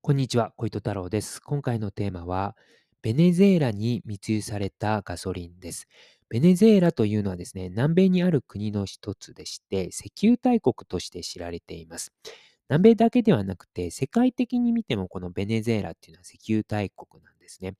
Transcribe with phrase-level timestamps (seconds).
[0.00, 1.40] こんにちは、小糸太郎です。
[1.42, 2.56] 今回のテーマは、
[3.02, 5.86] ベネズエラに密輸されたガソリンです。
[6.28, 12.12] ベネズエラというのはですね、南米にある国の一つでして、石油大国として知られています。
[12.70, 17.72] 南米だけではなくて、世界的に見てもこのベネズエラっていうのは石油大国なんですね。
[17.72, 17.76] と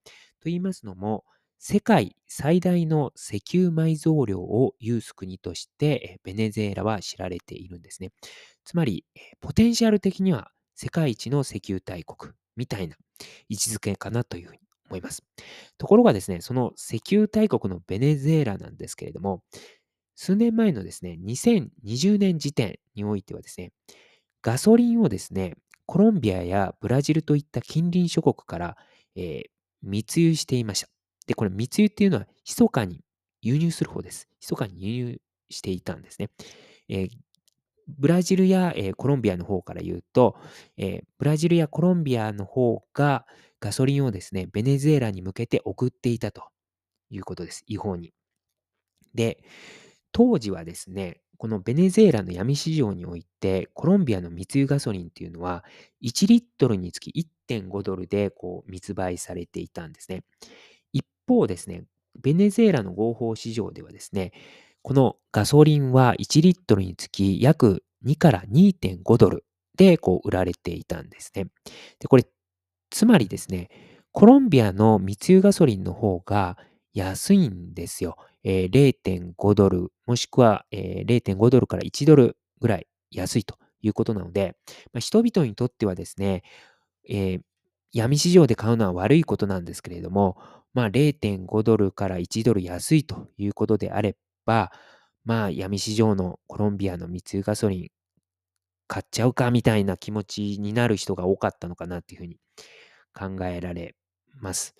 [0.46, 1.24] 言いますのも、
[1.60, 8.10] 世界最大の石油埋蔵量を有す国として、ベネズエラは知られているんですね。
[8.64, 9.04] つまり、
[9.40, 10.50] ポテンシャル的には
[10.80, 12.94] 世界一の石油大国みたいな
[13.48, 15.24] 位置づけかなというふうに思います。
[15.76, 19.42] ところがですね、その石油大国のベネズエラなんですけれども、
[20.14, 23.72] 数年前のですね、2020年時点においてはですね、
[24.40, 28.76] ガソリンをですね、コロンビアやブラジルといった近隣諸国から、
[29.16, 29.50] えー、
[29.82, 30.88] 密輸していました。
[31.26, 33.00] で、これ密輸っていうのは、密かに
[33.42, 34.28] 輸入する方です。
[34.40, 36.30] 密かに輸入していたんですね。
[36.88, 37.10] えー、
[37.88, 40.36] ブラジルや、えー、コロンビアの方から言うと、
[40.76, 43.26] えー、ブラジルやコロンビアの方が
[43.60, 46.44] ガソリンをですね、ベネズエラに向けて送っていたと
[47.10, 47.64] いうことです。
[47.66, 48.12] 違法に。
[49.14, 49.42] で、
[50.12, 55.64] 当時はですね、このベネズエラの闇市場において、コロンビアの密輸ガソリンっていうのは、
[56.02, 57.10] 1リットルにつき
[57.48, 60.24] 1.5ドルでこう密売されていたんですね。
[60.92, 61.84] 一方ですね、
[62.20, 64.32] ベネズエラの合法市場ではですね、
[64.82, 69.44] このガソリンは1リットルにつき約2から2.5ドル
[69.76, 71.46] でこう売られていたんですね。
[71.98, 72.26] で、これ、
[72.90, 73.68] つまりですね、
[74.12, 76.56] コロンビアの密輸ガソリンの方が
[76.92, 78.16] 安いんですよ。
[78.44, 84.56] えー、0.5ドル、もしくは、えー、0.5ドルから1ドルぐらい安いということなので、
[84.92, 86.42] まあ、人々にとってはですね、
[87.08, 87.40] えー、
[87.92, 90.36] 闇市場で買うのは悪いことなんですけれども、
[90.74, 94.18] まあ、0.5ドルから1ドル安いということであれば
[94.48, 94.72] ば、
[95.24, 97.88] まあ、闇市場のコロンビアの密輸ガソリン
[98.86, 102.38] 買っちゃうかみたいな気持ちになる人が多かったのかなっていうふうに
[103.14, 103.94] 考えられ
[104.40, 104.74] ます。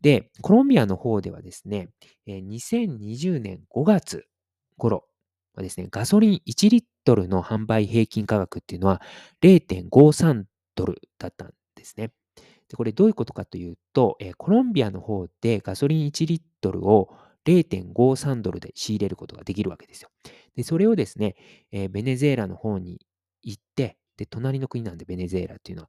[0.00, 1.90] で、コロンビアの方ではですね、
[2.26, 4.24] 2020年5月
[4.78, 5.04] 頃
[5.54, 9.02] はですね、ガソリン1リットルの販売平均価格っていうのは
[9.42, 10.44] 0.53
[10.74, 12.12] ドルだったんですね。
[12.68, 17.14] でこれどういうことかというと、コロンビアの方でガソリン1リットルを
[17.46, 20.10] 0.53ドルで仕入れることができるわけですよ。
[20.56, 21.34] で、それをですね、
[21.70, 23.00] えー、ベネズエラの方に
[23.42, 25.88] 行って、で、隣の国なんでベネズエラっていうのは、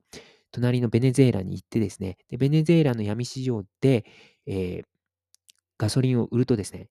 [0.51, 4.05] 隣のベネズエラに行ってですね、でベネズエラの闇市場で、
[4.45, 4.83] えー、
[5.77, 6.89] ガソリンを売るとですね、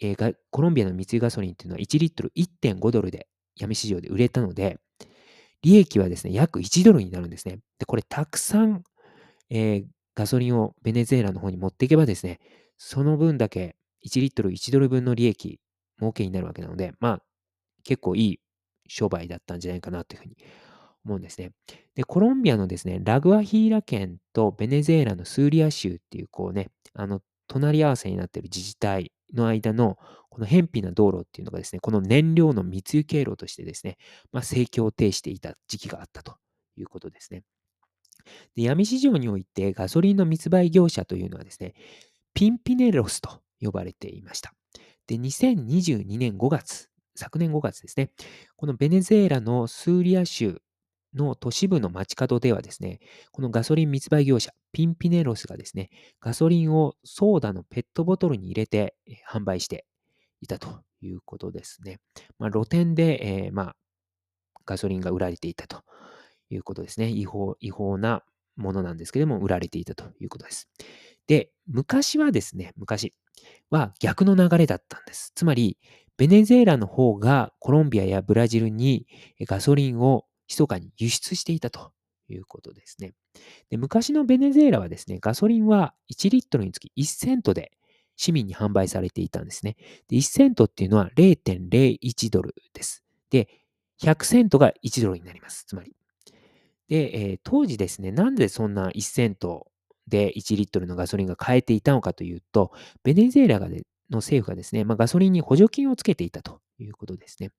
[0.00, 4.78] えー、コロンビアの密輸ガソリンっていうのは1リットル1.5ドルで闇市場で売れたので、
[5.62, 7.60] 利益はですね、約1ドルになるんですね。
[7.78, 8.84] で、これたくさん、
[9.50, 12.40] えー、ガソリンをベネズエラの方に持っていけばですね、
[12.76, 13.76] その分だけ
[14.06, 15.60] 1リットル1ドル分の利益、
[15.98, 17.22] 儲けになるわけなので、まあ、
[17.84, 18.40] 結構いい
[18.88, 20.36] 商売だったんじゃないかなというふうに
[21.04, 21.52] 思うんですね。
[21.94, 29.98] で、コロンビアのですね、ラグアヒーラ県とベネズエラのスーリア州っていう、こうね、あの、隣り合わせになっている自治体の間の、
[30.30, 33.98] この偏僻な道路っていうのがですね、この燃料の密輸経路としてですね、
[34.32, 36.36] まあ、盛況を呈していた時期があったと
[36.76, 37.42] いうことですね。
[38.56, 41.74] で闇市場においてガソリンの密売業者というのはですね、
[42.32, 44.52] ピンピネロスと呼ばれていました。
[45.06, 48.10] で、2022年5月、昨年5月ですね、
[48.56, 50.60] このベネズエラのスーリア州
[51.14, 53.00] の都市部の街角ではですね、
[53.30, 58.96] このガソリン密売業者、ピンピネロスがですね、ガソリンをソーダのペットボトルに入れて
[59.30, 59.86] 販売して
[60.40, 62.00] いたということですね。
[62.38, 63.76] まあ、露店で、えー、まあ、
[64.66, 65.82] ガソリンが売られていたと
[66.50, 67.08] いうことですね。
[67.08, 68.24] 違法、違法な
[68.56, 70.68] ものなんですけども、売られていたということです。
[71.26, 73.12] で、昔はですね、昔
[73.70, 75.32] は逆の流れだったんです。
[75.34, 75.78] つまり、
[76.16, 79.06] ベネズエラの方がコロンビアやブラジルに
[79.40, 81.92] ガソリンを密かに輸出していたと
[82.28, 83.14] いうことですね。
[83.70, 87.72] で昔のベネズエラはですね、ガソリンは1リットルにつき1セントで
[88.16, 89.76] 市民に販売されていたんですね。
[90.08, 93.02] で1セントっていうのは0.01ドルです。
[93.30, 93.48] で、
[94.00, 95.64] 100セントが1ドルになります。
[95.66, 95.96] つまり。
[96.88, 99.66] で、えー、当時ですね、なんでそんな1セント
[100.08, 102.72] で1リットルのガソリンが買えていたのかというと、
[103.02, 103.68] ベネズエラの
[104.18, 107.50] 政府がですね、まあ、ガソリンに補助金をつけていたということですね。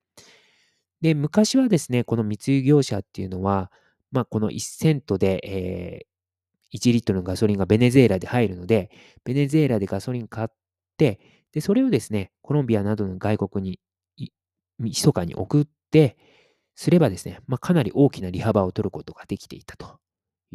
[1.02, 3.72] で、昔はですね、この密輸業者っていうのは、
[4.12, 8.90] まあ、この1セントで、えー、1リットルのガソリンがベネズエラで入るので、
[9.24, 10.48] ベネズエラでガソリン買っ
[10.98, 11.20] て、
[11.52, 13.80] で、それをですね、コロンビアなどの外国に、
[14.78, 16.18] 密かに送って、
[16.76, 19.98] すればですね、まあ、かなり大きな利幅を取ることができていたと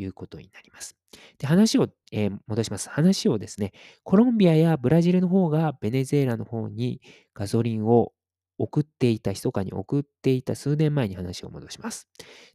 [0.01, 0.97] いうことになります。
[1.39, 2.89] で話を、えー、戻します。
[2.89, 7.01] 話をですね、コロンビアやブラジルの方がベネズエラの方に
[7.35, 8.13] ガソリンを
[8.59, 12.09] 送っていた、密かに送っていた数年前に話を戻します。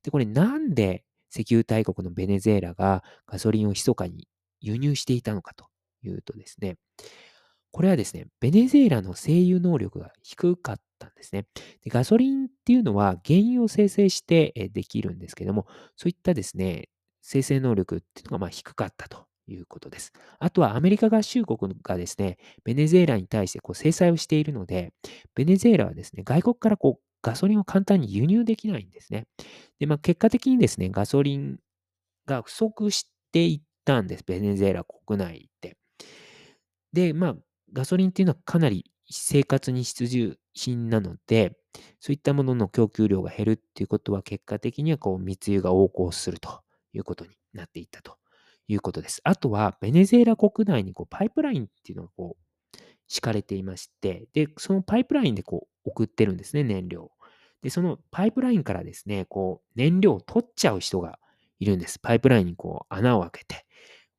[0.04, 1.04] で、これなんで
[1.34, 4.28] 石油大国のベネズエラがガソリンを密かに
[4.62, 5.68] 輸入していたのかと
[6.04, 6.78] いうとですね、
[7.72, 11.46] これはですね、ベネズエラの製油能力が低かったんですね。
[11.84, 15.68] でガソリンっていうのは原油を生成してできるんですけども、
[15.98, 16.88] そういったですね、
[17.26, 20.14] 生成能力っていうのがまあ低かったということです。
[20.40, 24.94] あとはアメリカ合衆国がですね、ベネズエラに対してこう制裁をしているので、
[25.34, 29.26] ベネズエラはですね、外国からこうガソリンを簡単に輸入できないんですね。
[29.80, 31.58] で、まあ、結果的にですね、ガソリン
[32.28, 35.78] が不足していったんです、ベネズエラ国内で。
[36.94, 37.36] で、まあ、
[37.74, 41.58] ガソリンっていうのはかなり生活に必需品なので、
[42.00, 46.62] そういったものの供給量が減るっていうことは結果的にはこう密輸が横行すると
[46.96, 48.18] いうことになっていったと
[48.68, 49.22] いうことです。
[49.24, 52.78] あとはベネズエラ国内にこうパイプラインっていうのがこう
[53.08, 57.12] 敷かれていまして、で、そのパイプラインでこう送ってるんですね、燃料。
[57.62, 61.20] で、そのパイプラインからですね、こう燃料を取っちゃう人が
[61.60, 62.00] いるんです。
[62.00, 63.66] パイプラインにこう穴を開けて、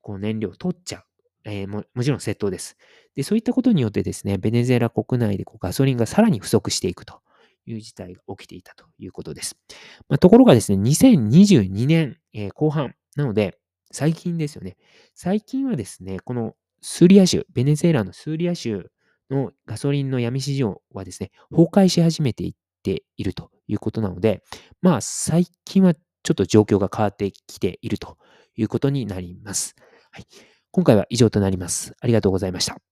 [0.00, 1.02] こう燃料を取っちゃう。
[1.48, 2.76] えー、ももちろん窃盗です。
[3.14, 7.20] で、そういったことによってですね、ベネズエラ国内でこうガソリンがさらに不足していくと
[7.66, 9.56] いう事態が起きていたということです。
[10.08, 13.58] まあ、ところがですね、2022年、えー、後半、なので、
[13.90, 14.76] 最近ですよね。
[15.14, 18.90] 最近はですね、このスーリア州、ベネズエラのスーリア州
[19.30, 24.42] のガソリンの闇市場はですね、崩壊し始めていっているということなので、
[24.82, 28.18] まあ、最近はちょっと状況が変わってきていると
[28.54, 29.74] いうことになります。
[30.10, 30.26] はい。
[30.72, 31.94] 今回は以上となります。
[32.00, 32.85] ありがとうございました。